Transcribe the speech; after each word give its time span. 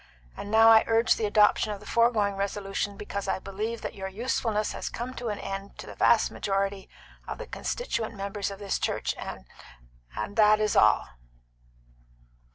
And 0.35 0.47
I 0.55 0.63
now 0.79 0.83
urge 0.87 1.13
the 1.17 1.27
adoption 1.27 1.71
of 1.71 1.79
the 1.79 1.85
foregoing 1.85 2.35
resolution 2.35 2.97
because 2.97 3.27
I 3.27 3.37
believe 3.37 3.81
that 3.83 3.93
your 3.93 4.07
usefulness 4.07 4.71
has 4.71 4.89
come 4.89 5.13
to 5.13 5.27
an 5.29 5.37
end 5.37 5.77
to 5.77 5.85
the 5.85 5.93
vast 5.93 6.31
majority 6.31 6.89
of 7.27 7.37
the 7.37 7.45
constituent 7.45 8.15
members 8.15 8.49
of 8.49 8.57
this 8.57 8.79
church; 8.79 9.13
and 9.19 9.45
and 10.15 10.37
that 10.37 10.59
is 10.59 10.75
all." 10.75 11.07